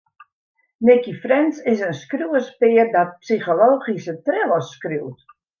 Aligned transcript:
Nicci 0.87 1.13
French 1.25 1.57
is 1.73 1.83
in 1.89 1.93
skriuwerspear 1.99 2.91
dat 2.97 3.13
psychologyske 3.23 4.19
thrillers 4.27 4.77
skriuwt. 4.79 5.33